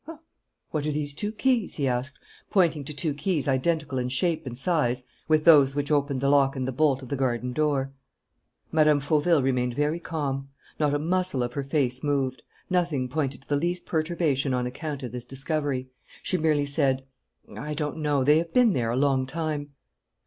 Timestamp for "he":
1.75-1.87